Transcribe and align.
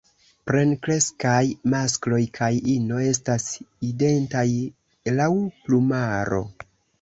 Plenkreskaj 0.51 1.41
maskloj 1.73 2.21
kaj 2.37 2.49
ino 2.77 3.03
estas 3.09 3.45
identaj 3.89 4.47
laŭ 5.21 5.29
plumaro. 5.69 6.43